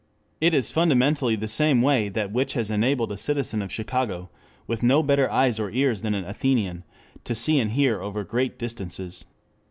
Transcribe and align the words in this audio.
It 0.39 0.55
is 0.55 0.71
fundamentally 0.71 1.35
the 1.35 1.47
same 1.47 1.83
way 1.83 2.07
as 2.07 2.13
that 2.13 2.31
which 2.31 2.53
has 2.53 2.71
enabled 2.71 3.11
a 3.11 3.17
citizen 3.17 3.61
of 3.61 3.71
Chicago, 3.71 4.31
with 4.65 4.81
no 4.81 5.03
better 5.03 5.29
eyes 5.29 5.59
or 5.59 5.69
ears 5.69 6.01
than 6.01 6.15
an 6.15 6.25
Athenian, 6.25 6.83
to 7.23 7.35
see 7.35 7.59
and 7.59 7.69
hear 7.69 8.01
over 8.01 8.23
great 8.23 8.57
distances. 8.57 9.25